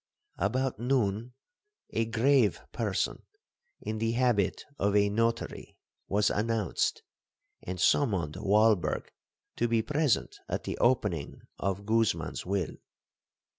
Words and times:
About 0.39 0.79
noon 0.79 1.35
a 1.91 2.05
grave 2.05 2.59
person, 2.71 3.21
in 3.81 3.99
the 3.99 4.13
habit 4.13 4.65
of 4.79 4.95
a 4.95 5.09
notary, 5.09 5.77
was 6.07 6.31
announced, 6.31 7.03
and 7.61 7.79
summoned 7.79 8.33
Walberg 8.35 9.09
to 9.57 9.67
be 9.67 9.83
present 9.83 10.37
at 10.49 10.63
the 10.63 10.75
opening 10.79 11.41
of 11.59 11.85
Guzman's 11.85 12.47
will. 12.47 12.77